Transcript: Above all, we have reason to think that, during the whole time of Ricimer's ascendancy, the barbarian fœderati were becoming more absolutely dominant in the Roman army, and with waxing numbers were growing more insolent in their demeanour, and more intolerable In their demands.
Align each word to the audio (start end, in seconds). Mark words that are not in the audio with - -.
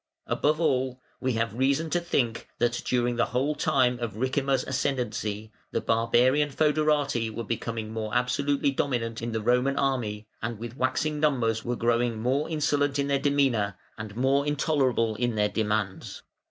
Above 0.25 0.59
all, 0.59 0.99
we 1.19 1.33
have 1.33 1.53
reason 1.53 1.87
to 1.87 1.99
think 1.99 2.47
that, 2.57 2.81
during 2.85 3.17
the 3.17 3.25
whole 3.27 3.53
time 3.53 3.99
of 3.99 4.15
Ricimer's 4.15 4.63
ascendancy, 4.63 5.51
the 5.69 5.79
barbarian 5.79 6.49
fœderati 6.49 7.29
were 7.29 7.43
becoming 7.43 7.93
more 7.93 8.11
absolutely 8.15 8.71
dominant 8.71 9.21
in 9.21 9.31
the 9.31 9.41
Roman 9.43 9.77
army, 9.77 10.27
and 10.41 10.57
with 10.57 10.75
waxing 10.75 11.19
numbers 11.19 11.63
were 11.63 11.75
growing 11.75 12.19
more 12.19 12.49
insolent 12.49 12.97
in 12.97 13.09
their 13.09 13.19
demeanour, 13.19 13.77
and 13.95 14.15
more 14.15 14.43
intolerable 14.43 15.13
In 15.17 15.35
their 15.35 15.49
demands. 15.49 16.23